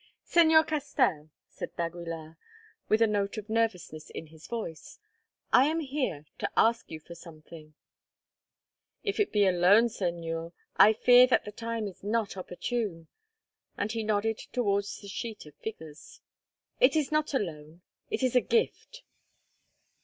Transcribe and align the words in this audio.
"Señor 0.25 0.65
Castell," 0.67 1.29
said 1.47 1.75
d'Aguilar, 1.77 2.35
with 2.89 3.03
a 3.03 3.05
note 3.05 3.37
of 3.37 3.47
nervousness 3.49 4.09
in 4.09 4.25
his 4.25 4.47
voice, 4.47 4.97
"I 5.53 5.65
am 5.67 5.79
here 5.79 6.25
to 6.39 6.49
ask 6.57 6.89
you 6.89 6.99
for 6.99 7.13
something." 7.13 7.75
"If 9.03 9.19
it 9.19 9.31
be 9.31 9.45
a 9.45 9.51
loan, 9.51 9.89
Señor, 9.89 10.53
I 10.75 10.93
fear 10.93 11.27
that 11.27 11.45
the 11.45 11.51
time 11.51 11.85
is 11.87 12.03
not 12.03 12.35
opportune." 12.35 13.09
And 13.77 13.91
he 13.91 14.01
nodded 14.01 14.39
towards 14.39 15.01
the 15.01 15.07
sheet 15.07 15.45
of 15.45 15.53
figures. 15.57 16.19
"It 16.79 16.95
is 16.95 17.11
not 17.11 17.35
a 17.35 17.37
loan; 17.37 17.83
it 18.09 18.23
is 18.23 18.35
a 18.35 18.41
gift." 18.41 19.03